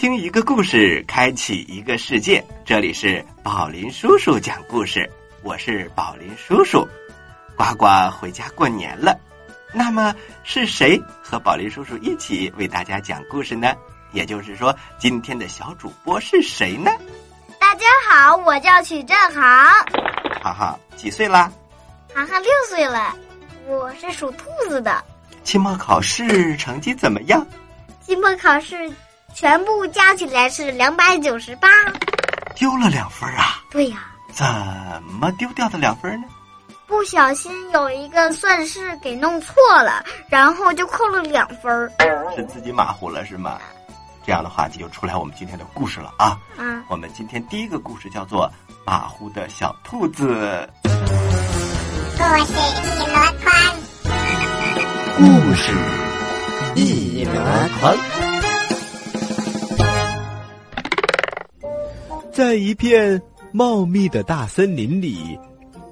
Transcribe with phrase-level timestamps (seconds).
[0.00, 2.42] 倾听一个故事，开启一个世界。
[2.64, 5.06] 这里是宝林叔叔讲故事，
[5.42, 6.88] 我是宝林叔叔。
[7.54, 9.14] 呱呱回家过年了，
[9.74, 13.74] 那么是谁和宝林叔叔一起为大家讲故事呢？
[14.12, 16.90] 也就是说，今天的小主播是谁呢？
[17.58, 19.70] 大家好，我叫曲振航。
[20.42, 21.52] 航航几岁啦？
[22.14, 23.14] 航航六岁了，
[23.66, 25.04] 我是属兔子的。
[25.44, 27.46] 期末考试成绩怎么样？
[28.00, 28.90] 期末考试
[29.34, 31.68] 全部加起来是两百九十八，
[32.54, 33.62] 丢了两分啊！
[33.70, 33.98] 对呀，
[34.32, 34.44] 怎
[35.02, 36.26] 么丢掉的两分呢？
[36.86, 41.90] 不小心有一个算式给弄错了，然后就扣了两分。
[42.36, 43.58] 是自己马虎了是吗？
[44.26, 46.38] 这样的话就出来我们今天的故事了啊！
[46.58, 48.46] 嗯，我们今天第一个故事叫做
[48.84, 50.68] 《马虎的小兔子》。
[52.18, 53.54] 故事一箩筐，
[55.16, 55.72] 故事
[56.74, 57.32] 一箩
[57.80, 58.19] 筐。
[62.40, 63.20] 在一片
[63.52, 65.38] 茂密的大森林里，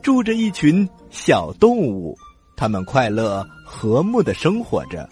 [0.00, 2.16] 住着一群小动物，
[2.56, 5.06] 它们快乐和睦的生活着。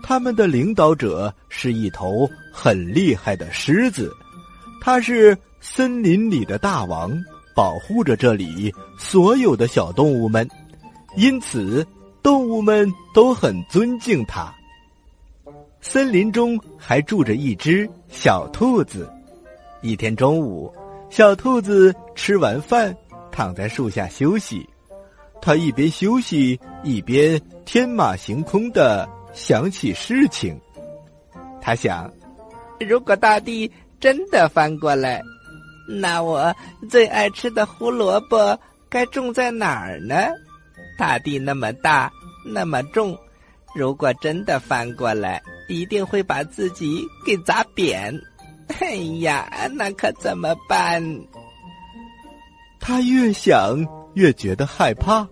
[0.00, 4.14] 他们的领导者是一头很厉害的狮子，
[4.80, 7.20] 它是森林里的大王，
[7.52, 10.48] 保护着这里所有的小动物们，
[11.16, 11.84] 因此
[12.22, 14.54] 动物们都很尊敬它。
[15.80, 19.12] 森林中还住着一只小兔子。
[19.82, 20.70] 一天中午，
[21.08, 22.94] 小兔子吃完饭，
[23.32, 24.68] 躺在树下休息。
[25.40, 30.60] 它一边休息，一边天马行空的想起事情。
[31.62, 32.12] 他想，
[32.78, 35.22] 如果大地真的翻过来，
[35.88, 36.54] 那我
[36.90, 38.58] 最爱吃的胡萝卜
[38.90, 40.14] 该种在哪儿呢？
[40.98, 42.12] 大地那么大，
[42.44, 43.16] 那么重，
[43.74, 48.14] 如果真的翻过来，一定会把自己给砸扁。
[48.78, 51.02] 哎呀，那可怎么办？
[52.78, 55.26] 他越想越觉得害怕，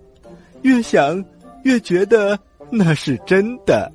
[0.62, 1.24] 越想
[1.64, 2.38] 越觉得
[2.70, 3.90] 那是真的。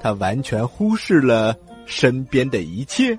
[0.00, 1.56] 他完全忽视了
[1.86, 3.18] 身边的一切。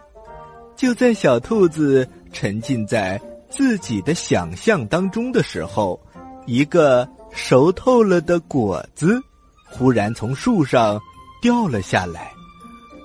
[0.75, 3.19] 就在小兔子沉浸在
[3.49, 5.99] 自己的想象当中的时候，
[6.45, 9.21] 一个熟透了的果子
[9.65, 10.99] 忽然从树上
[11.41, 12.31] 掉了下来，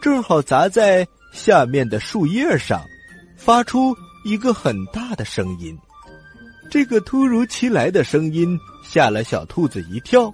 [0.02, 2.82] 正好砸在下面的树叶上，
[3.36, 5.76] 发出一个很大的声音。
[6.70, 10.32] 这个突如其来的声音吓了小兔子一跳，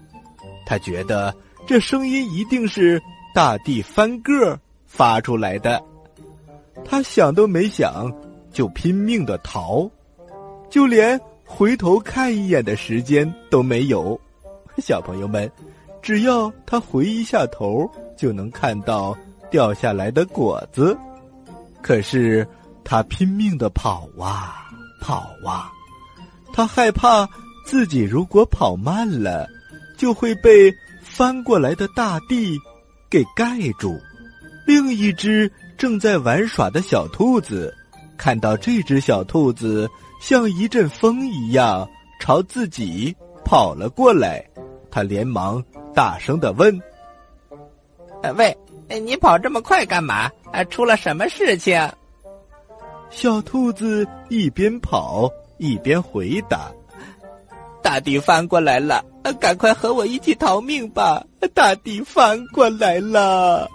[0.66, 1.34] 他觉得
[1.66, 3.00] 这声音一定是
[3.34, 5.82] 大地翻个发出来的。
[6.84, 8.12] 他想都没想，
[8.52, 9.90] 就拼命的逃，
[10.68, 14.20] 就连回头看一眼的时间都没有。
[14.76, 15.50] 小朋友们，
[16.02, 19.16] 只要他回一下头，就能看到
[19.56, 20.94] 掉下来的果子。
[21.80, 22.46] 可是
[22.84, 24.68] 他拼命的跑啊
[25.00, 25.72] 跑啊。
[26.52, 27.26] 他害怕
[27.64, 29.48] 自己如果跑慢了，
[29.96, 32.58] 就会被翻过来的大地
[33.08, 33.46] 给盖
[33.78, 33.98] 住。
[34.66, 37.74] 另一只正在玩耍的小兔子
[38.18, 39.88] 看到这只小兔子
[40.20, 41.88] 像一阵风一样
[42.20, 44.44] 朝自己跑了过来，
[44.91, 45.64] 他连忙
[45.94, 46.78] 大声的问：“，
[48.36, 48.54] 喂，
[48.88, 50.30] 你跑这么快干嘛？
[50.53, 51.80] 啊，出了什么事情？”
[53.10, 55.30] 小兔子一边跑。
[55.59, 56.71] 一边回答
[57.83, 59.03] ：“大地翻过来了，
[59.41, 61.24] 赶快和我一起逃命吧！
[61.54, 63.66] 大地翻过来了！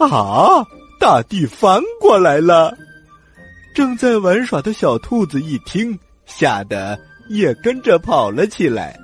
[0.00, 0.66] 啊，
[0.98, 2.76] 大地翻过来了！”
[3.76, 6.98] 正在玩耍的小兔子一听，吓得
[7.28, 8.98] 也跟着跑了起来。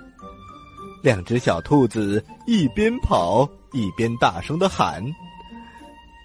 [1.00, 5.04] 两只小兔子一边跑一边大声的喊：“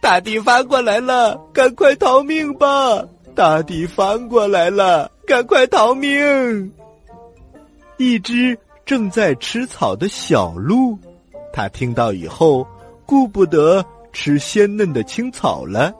[0.02, 3.04] 大地翻过来了，赶快逃命吧！
[3.36, 6.72] 大地翻过来了！”赶快逃命！
[7.98, 11.00] 一只正在吃草的小鹿，
[11.54, 12.68] 它听到以后，
[13.06, 15.94] 顾不得吃鲜嫩的青草了，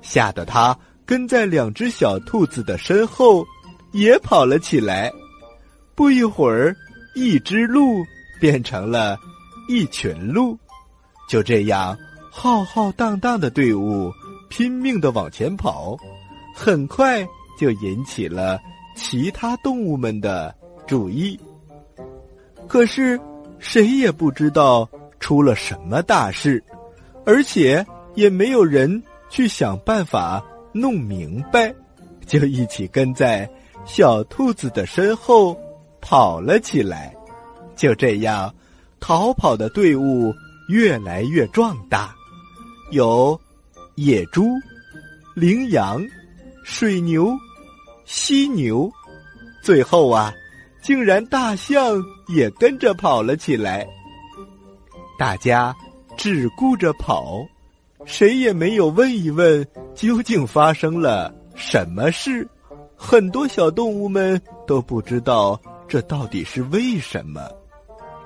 [0.00, 0.74] 吓得它
[1.04, 3.44] 跟在两只小兔子的身后，
[3.92, 5.12] 也跑了起来。
[5.94, 6.74] 不一会儿，
[7.14, 8.02] 一只鹿
[8.40, 9.18] 变成了
[9.68, 10.58] 一群鹿，
[11.28, 11.96] 就这样
[12.30, 14.12] 浩浩荡荡的队伍
[14.48, 15.96] 拼命的往前跑，
[16.54, 17.26] 很快。
[17.58, 18.58] 就引起了
[18.96, 20.52] 其他动物们的
[20.84, 21.38] 注意。
[22.66, 23.20] 可是
[23.60, 24.88] 谁也不知道
[25.20, 26.64] 出了什么大事，
[27.24, 30.42] 而且也没有人去想办法
[30.72, 31.72] 弄明白，
[32.26, 33.48] 就一起跟在
[33.84, 35.56] 小兔子的身后
[36.00, 37.14] 跑了起来。
[37.76, 38.52] 就这样，
[38.98, 40.34] 逃跑的队伍
[40.72, 42.14] 越来越壮大，
[42.92, 43.38] 有
[43.96, 44.46] 野猪、
[45.34, 46.02] 羚羊、
[46.64, 47.30] 水牛、
[48.06, 48.90] 犀牛，
[49.62, 50.32] 最后啊，
[50.82, 53.86] 竟然大象也跟着跑了起来。
[55.18, 55.76] 大家
[56.16, 57.46] 只顾着跑，
[58.06, 59.62] 谁也没有问一问
[59.94, 62.48] 究竟发生了什么事。
[62.96, 67.46] 很多小动物们都不知道这到底是为什么。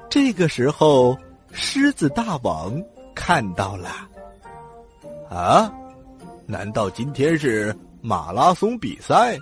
[0.08, 1.18] 这个时候，
[1.58, 2.70] 狮子大王
[3.14, 3.88] 看到了。
[5.30, 5.72] 啊，
[6.46, 9.38] 难道今天是马拉松比赛？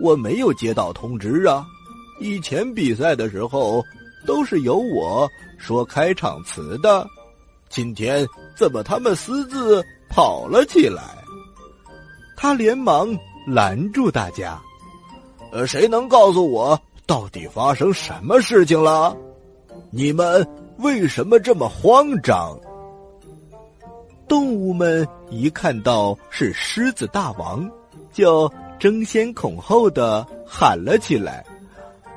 [0.00, 1.66] 我没有接到通知啊！
[2.20, 3.82] 以前比赛的时候
[4.24, 5.28] 都是由我
[5.58, 7.04] 说开场词的，
[7.68, 8.24] 今天
[8.56, 11.02] 怎么他们私自跑了起来？
[12.36, 13.08] 他连忙。
[13.46, 14.58] 拦住大家，
[15.52, 19.14] 呃，谁能告诉我到底发生什么事情了？
[19.90, 20.42] 你们
[20.78, 22.58] 为什么这么慌张？
[24.26, 27.70] 动物们一看到是狮子大王，
[28.12, 31.44] 就争先恐后的喊了起来：“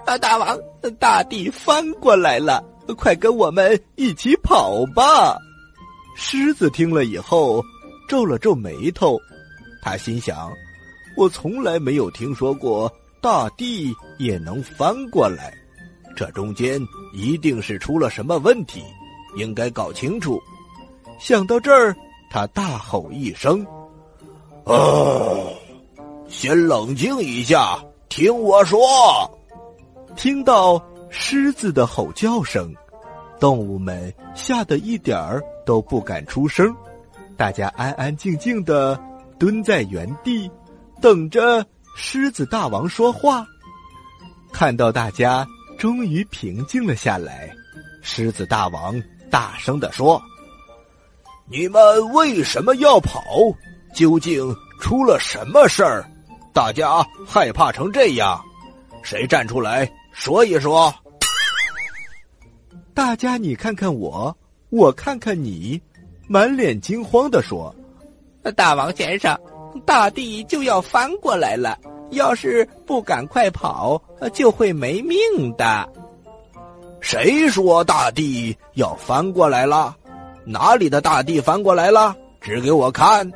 [0.06, 0.58] 啊，大王，
[1.00, 2.64] 大地翻过来了，
[2.98, 5.38] 快跟我们一起跑吧！”
[6.16, 7.62] 狮子听了以后
[8.10, 9.18] 皱了皱眉头，
[9.84, 10.52] 他心想。
[11.16, 15.54] 我从来没有听说过大地也能翻过来，
[16.18, 16.82] 这中间
[17.14, 18.84] 一定是出了什么问题，
[19.36, 20.42] 应该搞清楚。
[21.20, 21.96] 想到这儿，
[22.32, 23.64] 他大吼一声
[24.66, 24.76] ：“啊！
[26.28, 27.80] 先冷静一下，
[28.10, 28.80] 听我说。”
[30.18, 32.74] 听到狮子的吼叫声，
[33.40, 36.76] 动物们吓得一点儿都不敢出声，
[37.38, 39.00] 大家安安静静的
[39.38, 40.50] 蹲在原地。
[41.00, 41.64] 等着
[41.96, 43.46] 狮子大王说话，
[44.52, 45.48] 看到大家
[45.78, 47.50] 终于平静了下来，
[48.02, 50.22] 狮子大王大声的说
[51.50, 53.24] ：“你们为什么要跑？
[53.94, 56.10] 究竟出了什么事儿？
[56.54, 58.44] 大家害怕成这样，
[59.04, 60.94] 谁站出来说一说？”
[62.94, 64.36] 大家你看看我，
[64.70, 65.80] 我看看你，
[66.28, 67.74] 满脸惊慌的说
[68.56, 69.40] ：“大王先生。”
[69.86, 71.78] 大地就要翻过来了，
[72.12, 74.02] 要是不赶快跑，
[74.34, 75.18] 就会没命
[75.56, 75.88] 的。
[77.02, 79.96] 谁说大地要翻过来了？
[80.46, 82.16] 哪里的大地翻过来了？
[82.42, 83.30] 指给我看。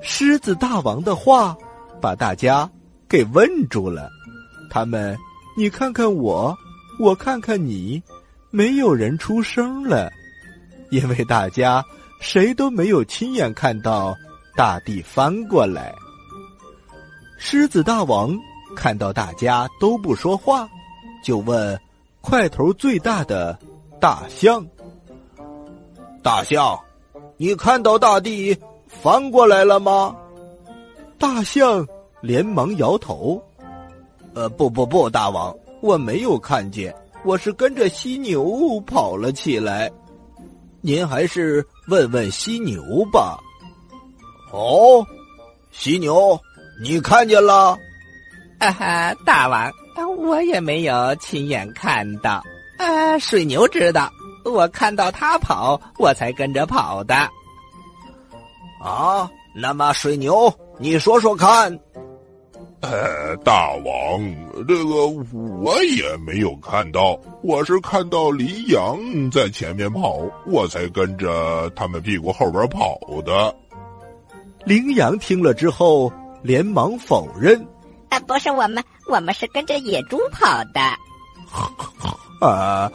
[0.00, 1.56] 狮子大王的话
[2.00, 2.68] 把大家
[3.08, 4.10] 给问住了，
[4.70, 5.16] 他们
[5.56, 6.56] 你看看我，
[7.00, 8.02] 我看看你，
[8.50, 10.10] 没有人出声了，
[10.90, 11.84] 因为大家
[12.20, 14.14] 谁都没有亲眼看到。
[14.54, 15.94] 大地翻过来，
[17.44, 18.38] 狮子大王
[18.76, 20.70] 看到大家都不说话，
[21.24, 21.78] 就问
[22.20, 23.58] 块头最大的
[24.00, 24.64] 大象
[26.22, 26.78] ：“大象，
[27.36, 28.56] 你看到大地
[28.86, 30.14] 翻过来了吗？”
[31.18, 31.84] 大象
[32.20, 33.42] 连忙摇头
[34.34, 36.94] ：“呃，不不不，大王，我没有看见，
[37.24, 39.90] 我是跟着犀牛跑了起来。
[40.80, 42.80] 您还是问问犀牛
[43.12, 43.36] 吧。”
[44.54, 45.04] 哦，
[45.72, 46.38] 犀牛，
[46.82, 47.78] 你看见了？
[48.58, 49.70] 啊哈，大王，
[50.18, 52.42] 我也没有亲眼看到。
[52.76, 54.10] 啊，水牛知道，
[54.44, 57.14] 我看到他跑，我才跟着跑的。
[58.82, 61.78] 啊，那么水牛，你说说看。
[62.80, 65.06] 呃，大王，这个
[65.62, 68.98] 我也没有看到，我是看到羚羊
[69.30, 73.54] 在前面跑，我才跟着他们屁股后边跑的。
[74.64, 76.12] 羚羊听了之后，
[76.42, 77.64] 连忙否认
[78.10, 80.80] ：“啊，不是我们，我们是跟着野猪跑的。
[82.44, 82.90] ”啊，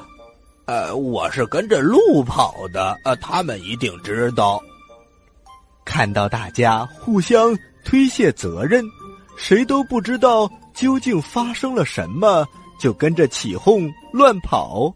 [0.65, 2.97] 呃，我是跟着鹿跑的。
[3.03, 4.61] 呃，他们一定知道。
[5.85, 8.83] 看到大家互相推卸责任，
[9.37, 12.45] 谁都不知道究竟发生了什么，
[12.77, 14.93] 就跟着起哄乱跑。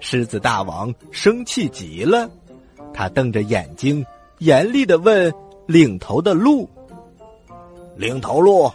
[0.00, 2.28] 狮子大王生气极了，
[2.92, 4.04] 他瞪着眼睛，
[4.38, 5.32] 严厉的问。
[5.66, 6.68] 领头的鹿，
[7.96, 8.70] 领头鹿，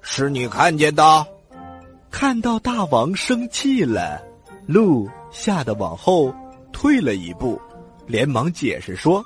[0.00, 1.26] 是你看见的？
[2.10, 4.22] 看到大王生气了，
[4.66, 6.34] 鹿吓得往后
[6.72, 7.60] 退了一步，
[8.06, 9.22] 连忙解释说：“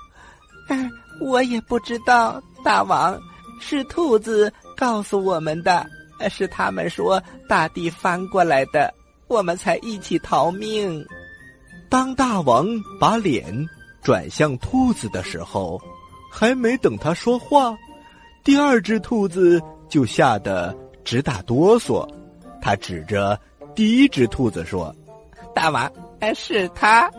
[0.68, 3.20] 嗯，我也不知道，大王
[3.60, 5.86] 是兔子告诉我们的，
[6.30, 8.92] 是他们说大地翻过来的，
[9.28, 11.04] 我们才一起逃命。”
[11.90, 12.66] 当大王
[12.98, 13.68] 把脸
[14.02, 15.80] 转向兔子的时候。
[16.32, 17.76] 还没等他说话，
[18.42, 22.08] 第二只兔子就吓得直打哆嗦。
[22.62, 23.38] 他指着
[23.74, 24.94] 第一只兔子说
[25.54, 25.90] ：“大王，
[26.34, 27.10] 是他，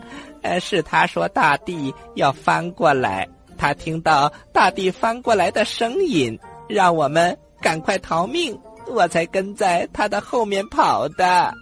[0.60, 6.38] 是他说大地要翻过来，他听到大地翻过来的声音，
[6.68, 11.52] 让我们赶快逃命，我才跟在他的后面跑的。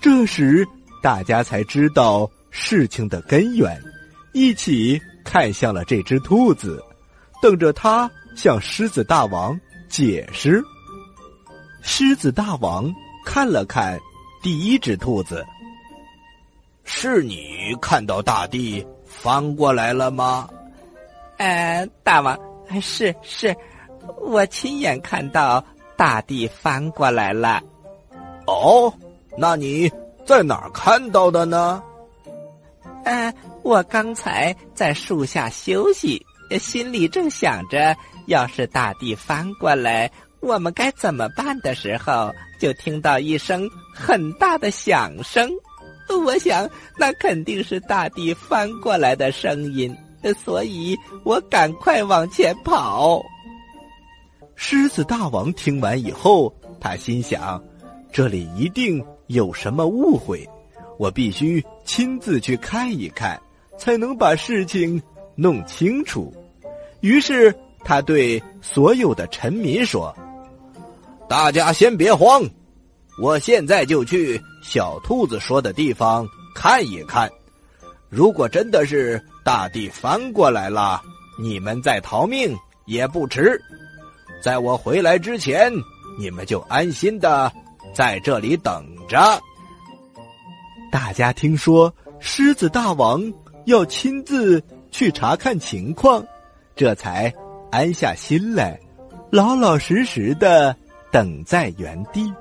[0.00, 0.66] 这时，
[1.02, 3.80] 大家才知道事情的根源，
[4.32, 6.82] 一起看向了这只兔子，
[7.40, 9.58] 等着它向狮子大王
[9.88, 10.62] 解释。
[11.82, 12.92] 狮子大王
[13.24, 13.98] 看了看
[14.42, 15.44] 第一只兔子，
[16.84, 20.48] 是你看到大地翻过来了吗？
[21.38, 22.38] 呃，大王，
[22.80, 23.56] 是是，
[24.20, 25.64] 我亲眼看到
[25.96, 27.60] 大地翻过来了。
[28.46, 28.92] 哦，
[29.36, 29.90] 那你
[30.24, 31.82] 在哪儿看到的呢？
[33.04, 33.34] 呃，
[33.64, 36.24] 我刚才在树下休息，
[36.58, 45.50] 心里正想着，要是大地翻过来，我们该怎么办的时候，就听到一声很大的响声。
[46.24, 46.68] 我想，
[46.98, 49.96] 那肯定是大地翻过来的声音。
[50.44, 53.20] 所以我赶快往前跑。
[54.54, 57.60] 狮子大王听完以后，他心想：
[58.12, 60.48] 这里一定有什么误会，
[60.98, 63.40] 我必须亲自去看一看，
[63.76, 65.02] 才能把事情
[65.34, 66.32] 弄清楚。
[67.02, 67.54] 于是
[67.84, 70.16] 他对所有的臣民说
[71.28, 72.42] ：“大家先别慌，
[73.20, 77.30] 我现在就去小兔子说的地方看一看。
[78.08, 81.02] 如果真的是……”大地翻过来了，
[81.36, 82.56] 你们再逃命
[82.86, 83.60] 也不迟。
[84.40, 85.72] 在我回来之前，
[86.16, 87.52] 你们就安心的
[87.92, 89.18] 在这里等着。
[90.92, 93.20] 大家听说狮子大王
[93.64, 96.24] 要亲自去查看情况，
[96.74, 97.32] 这才
[97.70, 98.78] 安下心来，
[99.30, 100.74] 老老实实的
[101.10, 102.32] 等在原地。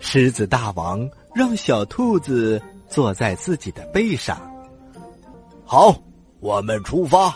[0.00, 4.38] 狮子大王让小兔子坐在自己的背上。
[5.64, 5.96] 好，
[6.40, 7.34] 我们出发。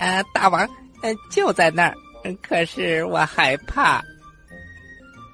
[0.00, 0.60] 呃，大王，
[1.02, 1.94] 呃，就在那儿。
[2.42, 4.02] 可是我害怕。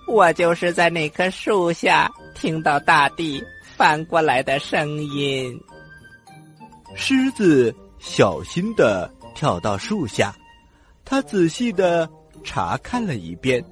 [0.09, 3.43] 我就是在那棵树下听到大地
[3.77, 5.59] 翻过来的声音。
[6.95, 10.35] 狮子小心的跳到树下，
[11.05, 12.11] 他仔细的
[12.43, 13.65] 查看了一遍，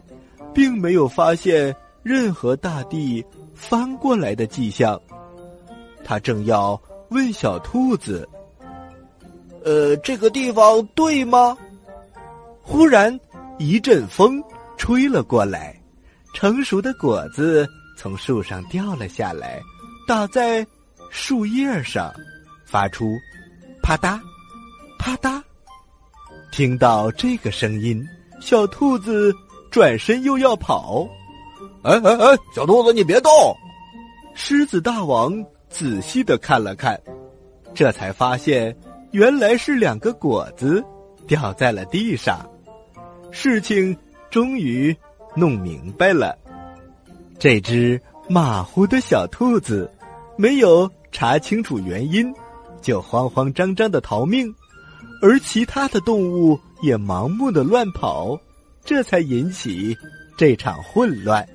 [0.55, 3.23] 并没有发现任何大地
[3.55, 4.99] 翻过来的迹象。
[6.05, 6.81] 他正要。
[7.11, 8.29] 问小兔子
[9.67, 11.59] ：“呃，这个地方对吗？”
[12.63, 13.19] 忽然
[13.59, 14.41] 一阵风
[14.77, 15.75] 吹了过来，
[16.35, 17.69] 成熟的果子
[17.99, 19.61] 从树上掉了下来，
[20.07, 20.65] 打在
[21.11, 22.15] 树叶上，
[22.65, 23.13] 发出
[23.83, 24.21] 啪嗒
[24.99, 25.43] 啪嗒。
[26.53, 28.07] 听到这个声音，
[28.41, 29.35] 小兔子
[29.71, 31.09] 转身又要跑。
[31.83, 33.31] 哎哎哎，小兔子，你别动！
[34.35, 35.45] 狮子大王。
[35.71, 37.01] 仔细的看了看，
[37.73, 38.77] 这才发现
[39.13, 40.85] 原来是两个果子
[41.29, 42.45] 掉在了地上。
[43.31, 43.97] 事情
[44.31, 44.95] 终于
[45.37, 46.37] 弄明白了。
[47.39, 49.89] 这只马虎的小兔子
[50.37, 52.35] 没有查清楚原因，
[52.81, 54.55] 就慌慌张张的逃命，
[55.23, 58.39] 而其他的动物也盲目的乱跑，
[58.85, 59.97] 这才引起
[60.37, 61.47] 这场混乱。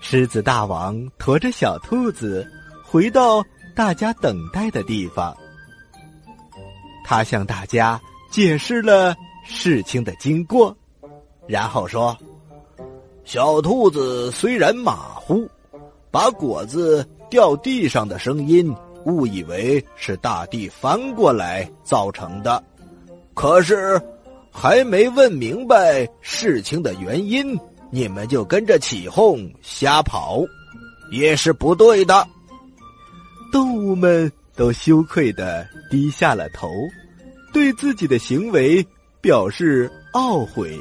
[0.00, 2.46] 狮子大王驮着小兔子。
[2.82, 3.40] 回到
[3.72, 5.32] 大家等待的地方，
[7.04, 8.00] 他向大家
[8.32, 9.14] 解释了
[9.44, 10.76] 事情的经过，
[11.46, 12.18] 然后说
[13.24, 15.48] ：“小兔子虽然马虎，
[16.10, 18.74] 把果子掉地上的声音
[19.10, 22.62] 误以为是大地翻过来造成的，
[23.34, 24.00] 可是
[24.50, 27.58] 还没问明白事情的原因，
[27.90, 30.40] 你们就跟着起哄瞎跑，
[31.12, 32.26] 也是不对的。”
[33.52, 36.68] 动物们都羞愧的低下了头，
[37.52, 38.86] 对自己的行为
[39.20, 40.78] 表示懊悔。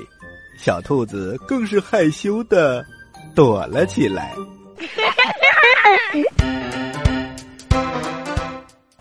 [0.57, 2.85] 小兔子更是害羞的
[3.33, 4.35] 躲了起来。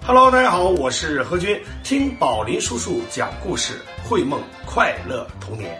[0.08, 5.78] Hello，大家好，我是何军，听宝林叔叔讲故事，绘梦快乐童年。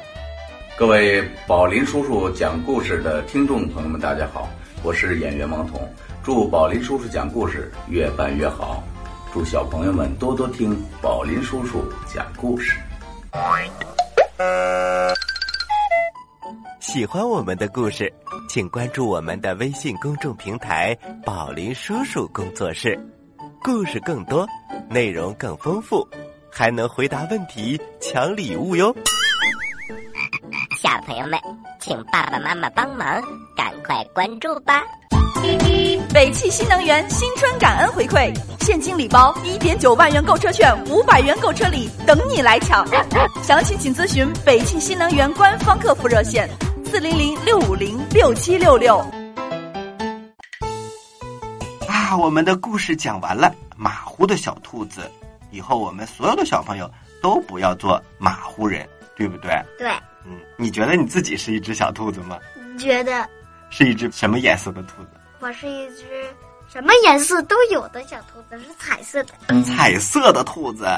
[0.76, 4.46] 各位宝林叔叔讲故事的听众朋友们，大家好，
[4.82, 5.80] 我是演员王彤。
[6.22, 8.84] 祝宝林叔叔讲故事越办越好，
[9.32, 12.76] 祝小朋友们多多听宝林叔叔讲故事。
[16.80, 18.12] 喜欢我们的故事，
[18.46, 20.94] 请关注我们的微信公众平台
[21.24, 22.98] “宝林叔叔工作室”，
[23.62, 24.46] 故事更多，
[24.88, 26.06] 内容更丰富，
[26.50, 28.94] 还能回答问题、抢礼物哟！
[30.80, 31.38] 小朋友们，
[31.80, 33.20] 请爸爸妈妈帮忙，
[33.56, 34.82] 赶快关注吧！
[36.12, 38.32] 北汽新能源新春感恩回馈。
[38.60, 42.86] 现金礼包，一点九万元购车券，五百元购车礼等你来抢。
[43.42, 46.48] 详情请咨询北汽新能源官方客服热线：
[46.84, 49.04] 四零零六五零六七六六。
[52.08, 53.54] 啊，我们的故事讲完了。
[53.76, 55.10] 马虎的小兔子，
[55.50, 56.90] 以后我们所有的小朋友
[57.22, 59.50] 都不要做马虎人，对不对？
[59.76, 59.90] 对，
[60.24, 62.38] 嗯，你觉得你自己是一只小兔子吗？
[62.78, 63.28] 觉得
[63.68, 65.10] 是一只什么颜色的兔子？
[65.40, 66.34] 我是一只
[66.66, 69.34] 什么颜色都有的小兔子，是彩色的。
[69.62, 70.88] 彩色的兔子，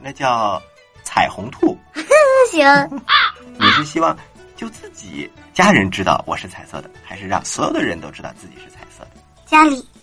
[0.00, 0.62] 那叫
[1.02, 1.76] 彩虹兔。
[2.52, 2.64] 行，
[3.58, 4.16] 你是希望
[4.54, 9.20] 就自己家人知道我是彩色的，还是让所有的人都知道自己是彩色的？
[9.44, 10.01] 家里也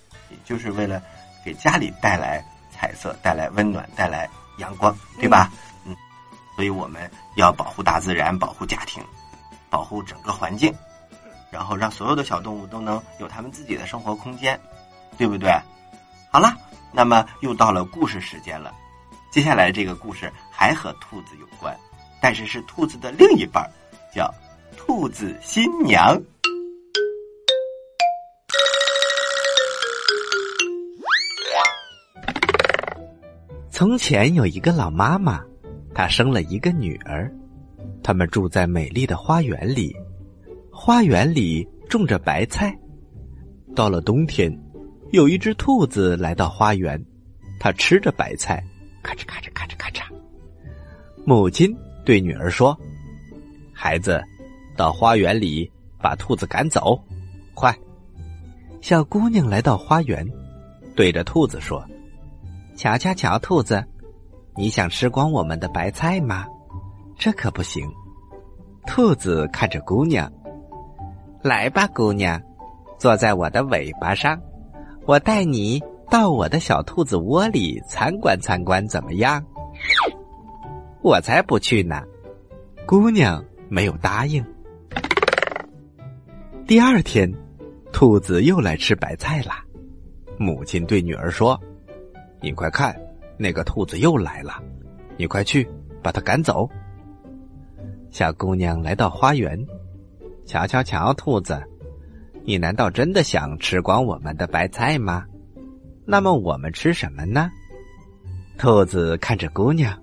[0.49, 0.99] 就是为了
[1.45, 4.27] 给家里带来彩色，带来温暖，带来
[4.57, 5.51] 阳光，对吧？
[5.85, 5.95] 嗯，
[6.55, 9.03] 所以我们要保护大自然，保护家庭，
[9.69, 10.73] 保护整个环境，
[11.51, 14.59] 然后让所有的小动物都能有他们自己的生活空间，
[15.19, 15.51] 对不对？
[16.31, 16.57] 好了，
[16.91, 18.73] 那么又到了故事时间了。
[19.29, 21.77] 接下来这个故事还和兔子有关，
[22.19, 23.69] 但是是兔子的另一半儿，
[24.11, 24.33] 叫
[24.75, 26.19] 兔子新娘。
[33.79, 35.41] 从前有一个老妈妈，
[35.95, 37.33] 她生了一个女儿，
[38.03, 39.95] 他们住在美丽的花园里，
[40.69, 42.77] 花园里种着白菜。
[43.73, 44.51] 到了冬天，
[45.11, 47.01] 有一只兔子来到花园，
[47.57, 48.61] 它吃着白菜，
[49.01, 50.03] 咔嚓咔嚓咔嚓咔嚓。
[51.23, 52.77] 母亲对女儿说
[53.71, 54.21] ：“孩子，
[54.75, 57.01] 到花园里把兔子赶走，
[57.53, 57.73] 快！”
[58.83, 60.27] 小姑娘来到花园，
[60.97, 61.81] 对着兔子说。
[62.79, 63.83] 瞧瞧瞧，兔子，
[64.55, 66.45] 你想吃光我们的白菜吗？
[67.17, 67.85] 这可不行。
[68.87, 70.31] 兔子看着姑娘，
[71.43, 72.41] 来吧，姑娘，
[72.97, 74.39] 坐在我的尾巴上，
[75.05, 79.43] 我带你到我的小兔子窝里参观参观，怎么样？
[81.03, 82.01] 我才不去呢！
[82.87, 84.41] 姑娘没有答应。
[86.65, 87.29] 第二天，
[87.91, 89.51] 兔子又来吃白菜了。
[90.37, 91.59] 母亲对女儿说。
[92.41, 92.95] 你快看，
[93.37, 94.61] 那个兔子又来了！
[95.17, 95.67] 你快去
[96.01, 96.69] 把它赶走。
[98.09, 99.59] 小姑娘来到花园，
[100.45, 101.61] 瞧瞧瞧，兔子，
[102.43, 105.25] 你难道真的想吃光我们的白菜吗？
[106.05, 107.51] 那么我们吃什么呢？
[108.57, 110.01] 兔子看着姑娘，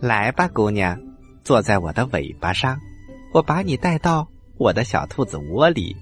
[0.00, 0.98] 来吧，姑娘，
[1.42, 2.78] 坐在我的尾巴上，
[3.32, 5.96] 我把你带到我的小兔子窝里，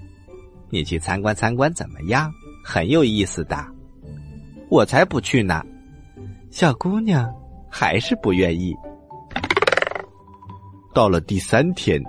[0.70, 2.32] 你去参观参观，怎么样？
[2.64, 3.56] 很有意思的。
[4.72, 5.62] 我才不去呢！
[6.50, 7.30] 小姑娘
[7.68, 8.74] 还是不愿意。
[10.94, 12.02] 到了第三天，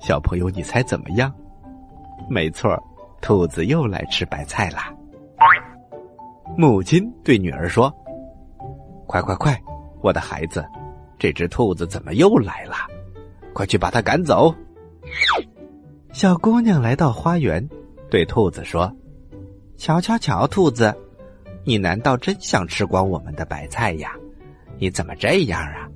[0.00, 1.30] 小朋友，你猜怎么样？
[2.26, 2.74] 没错，
[3.20, 4.90] 兔子又来吃白菜啦。
[6.56, 7.94] 母亲对女儿说
[9.06, 9.54] ：“快快快，
[10.00, 10.64] 我的孩子，
[11.18, 12.76] 这只兔子怎么又来了？
[13.52, 14.54] 快去把它赶走！”
[16.14, 17.68] 小姑娘来到花园，
[18.08, 18.90] 对兔子说
[19.76, 20.96] ：“瞧瞧瞧，兔子。”
[21.68, 24.12] 你难道真想吃光我们的白菜呀？
[24.78, 25.88] 你怎么这样啊？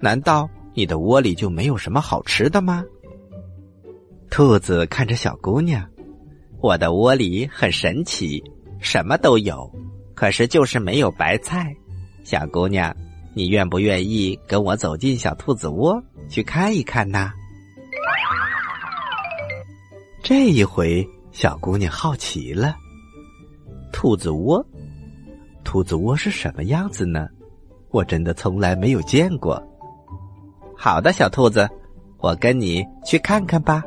[0.00, 2.82] 难道你的窝里就没有什么好吃的吗？
[4.30, 5.86] 兔子看着小姑娘，
[6.60, 8.42] 我的窝里很神奇，
[8.80, 9.70] 什么都有，
[10.14, 11.76] 可是就是没有白菜。
[12.24, 12.96] 小姑娘，
[13.34, 17.30] 你愿不愿意跟我走进小兔子窝去看一看呢？
[20.22, 22.74] 这一回，小姑娘好奇了，
[23.92, 24.64] 兔子窝。
[25.72, 27.26] 兔子窝是什么样子呢？
[27.88, 29.58] 我真的从来没有见过。
[30.76, 31.66] 好的，小兔子，
[32.18, 33.82] 我跟你去看看吧。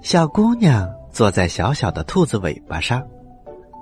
[0.00, 3.06] 小姑娘坐在小小的兔子尾巴上，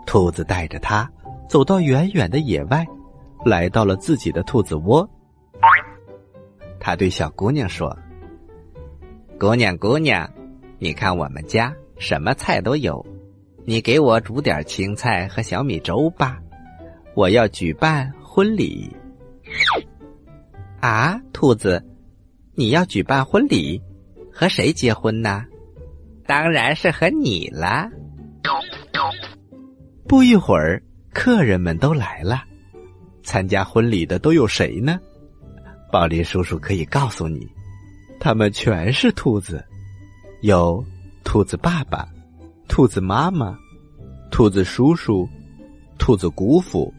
[0.07, 1.09] 兔子带着它
[1.49, 2.85] 走到远远的野外，
[3.45, 5.09] 来到了自己的兔子窝。
[6.81, 7.97] 他对小姑娘说
[9.39, 10.29] ：“姑娘，姑娘，
[10.81, 13.07] 你看我们家什么菜都有。”
[13.69, 16.41] 你给我煮点青菜和小米粥吧，
[17.15, 18.91] 我要举办婚礼。
[20.81, 21.85] 啊，兔子，
[22.55, 23.79] 你要举办婚礼，
[24.33, 25.45] 和谁结婚呢？
[26.27, 27.91] 当然是和你啦。
[30.09, 32.43] 不一会儿，客人们都来了，
[33.23, 34.99] 参加婚礼的都有谁呢？
[35.93, 37.47] 宝林叔叔可以告诉你，
[38.19, 39.63] 他们全是兔子，
[40.41, 40.83] 有
[41.23, 42.09] 兔子爸爸。
[42.69, 43.59] 兔子妈妈、
[44.31, 45.29] 兔子叔叔、
[45.99, 46.93] 兔子姑父、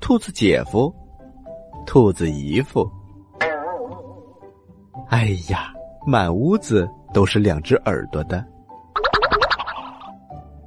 [0.00, 0.94] 兔子姐夫、
[1.86, 2.88] 兔子姨父。
[5.08, 5.72] 哎呀，
[6.06, 8.44] 满屋子都是两只耳朵的。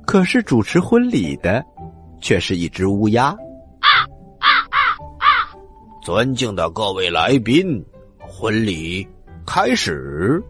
[0.06, 1.64] 可是主持婚礼的
[2.20, 3.34] 却是一只乌鸦。
[6.02, 7.86] 尊敬的各位来宾，
[8.20, 9.08] 婚礼
[9.46, 10.44] 开始。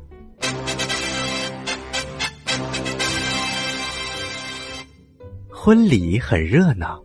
[5.64, 7.00] 婚礼很热闹，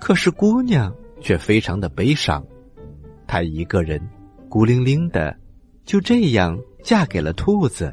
[0.00, 2.40] 可是姑娘却非常的悲伤。
[3.26, 4.00] 她一个人
[4.48, 5.36] 孤零零的，
[5.84, 7.92] 就这样嫁给了兔子。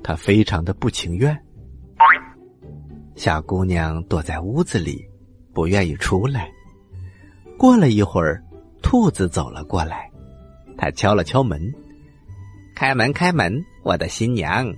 [0.00, 1.36] 她非常的不情愿。
[3.16, 5.04] 小姑娘躲在屋子里，
[5.52, 6.48] 不愿意出来。
[7.58, 8.40] 过了一会儿。
[8.80, 10.08] 兔子走了过来，
[10.78, 11.60] 他敲了敲门，
[12.76, 14.72] 开门开门，我的新娘！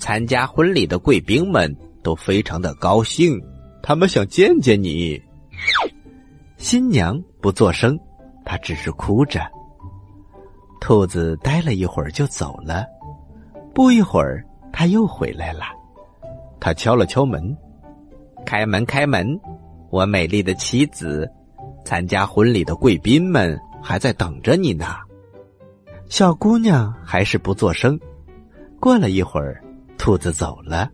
[0.00, 3.40] 参加婚礼的贵宾们都非常的高兴，
[3.88, 5.18] 他们想见见你。
[6.58, 7.98] 新娘不作声，
[8.44, 9.40] 她只是哭着。
[10.78, 12.84] 兔子待了一会儿就走了，
[13.74, 15.62] 不一会儿他又回来了，
[16.60, 17.56] 他敲了敲门，
[18.44, 19.26] 开门开门，
[19.88, 21.26] 我美丽的妻子。
[21.82, 24.96] 参加婚礼的贵宾们还在等着你呢。
[26.10, 27.98] 小姑娘还是不作声。
[28.78, 29.64] 过了一会儿，
[29.96, 30.90] 兔子走了。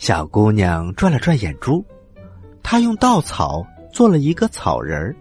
[0.00, 1.84] 小姑娘转了转眼珠，
[2.62, 5.14] 她用稻草做了一个草人儿，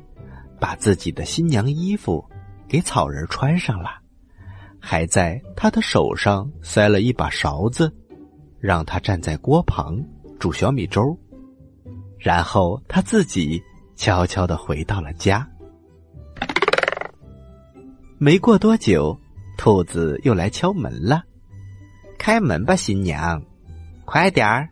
[0.58, 2.24] 把自己的新娘衣服
[2.66, 3.90] 给草人穿上了，
[4.80, 7.94] 还在她的手上塞了一把勺子，
[8.58, 10.02] 让她站在锅旁
[10.40, 11.02] 煮小米粥。
[12.18, 13.62] 然后她自己。
[13.98, 15.46] 悄悄的回到了家。
[18.18, 19.20] 没过多久，
[19.58, 21.22] 兔子又来敲门了。
[22.18, 23.44] 开门吧，新娘，
[24.10, 24.68] 快点儿！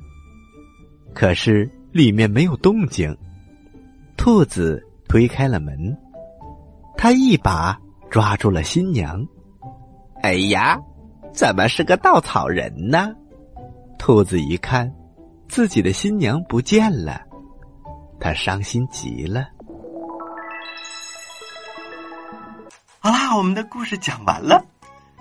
[1.14, 3.16] 可是里面没有动静。
[4.18, 5.96] 兔子推开了门，
[6.98, 9.24] 他一把抓住了新娘。
[10.24, 10.80] 哎呀，
[11.36, 13.14] 怎么是个稻草人呢？
[14.00, 14.92] 兔子一看，
[15.48, 17.22] 自己的新娘不见了。
[18.20, 19.50] 他伤心极了。
[22.98, 24.66] 好啦，我们的故事讲完了。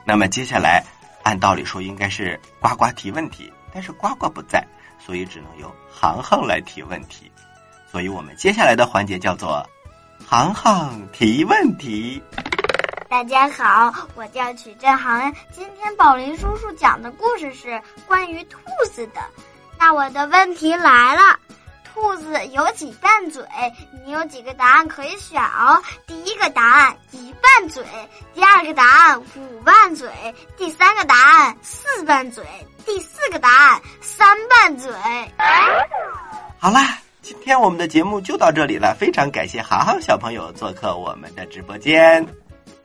[0.07, 0.83] 那么接下来，
[1.23, 4.67] 按道理说应该是呱呱提问题，但是呱呱不在，
[4.99, 7.31] 所以只能由航航来提问题。
[7.93, 9.63] 所以我们接下来的环节叫做
[10.27, 12.23] “航航提问题”。
[13.07, 15.31] 大家好，我叫曲振航。
[15.53, 18.59] 今天宝林叔叔讲的故事是关于兔
[18.91, 19.21] 子的。
[19.79, 21.39] 那我的问题来了。
[21.97, 23.43] 兔子有几瓣嘴？
[24.05, 25.83] 你有几个答案可以选哦？
[26.07, 27.83] 第一个答案一瓣嘴，
[28.35, 30.11] 第二个答案五瓣嘴，
[30.59, 32.45] 第三个答案四瓣嘴，
[32.85, 34.93] 第四个答案三瓣嘴。
[36.59, 42.23] 好啦，今天我们的节目就到这里了，非常感谢豪豪小朋友做客我们的直播间，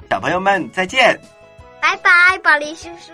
[0.10, 1.20] 小朋友们再见，
[1.82, 3.12] 拜拜，宝莉叔叔。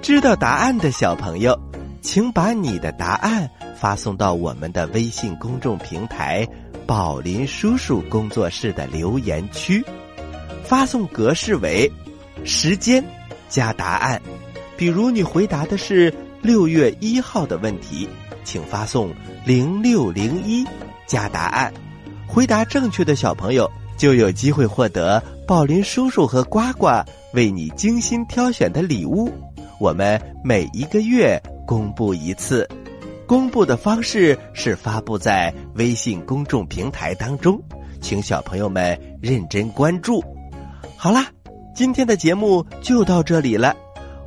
[0.00, 1.54] 知道答案的小朋友。
[2.02, 6.46] 请把你的答案发送到我们的微信公众平台
[6.86, 9.84] “宝林叔叔工作室”的留言区，
[10.64, 11.90] 发送格式为
[12.44, 13.04] 时间
[13.48, 14.20] 加答案。
[14.76, 18.08] 比如你回答的是六月一号的问题，
[18.44, 19.12] 请发送
[19.44, 20.66] 零六零一
[21.06, 21.72] 加答案。
[22.26, 26.88] 回答正确的小朋友就有机会获得宝林叔叔和呱呱
[27.34, 29.30] 为你精心挑选的礼物。
[29.78, 31.40] 我们每一个月。
[31.70, 32.68] 公布一次，
[33.28, 37.62] 公布的方式是发布在微信公众平台当中，
[38.00, 40.20] 请小朋友们认真关注。
[40.96, 41.28] 好啦，
[41.72, 43.72] 今天的节目就到这里了，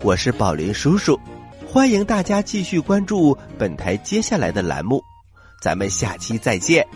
[0.03, 1.19] 我是宝林叔叔，
[1.67, 5.03] 欢迎大家继续关注本台接下来的栏目，
[5.61, 6.87] 咱们下期再见。